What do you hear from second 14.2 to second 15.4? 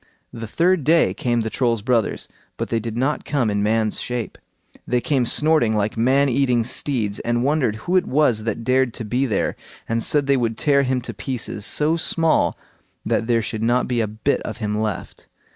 of him left.